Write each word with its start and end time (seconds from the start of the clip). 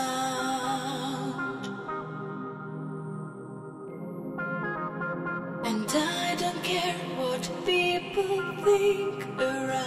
And 5.64 5.88
I 5.88 6.36
don't 6.40 6.64
care 6.64 6.96
what 7.20 7.48
people 7.64 8.42
think 8.64 9.40
around. 9.40 9.81